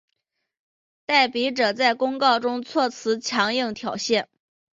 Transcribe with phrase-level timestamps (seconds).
[1.05, 4.25] 代笔者在公告中措辞强硬挑衅。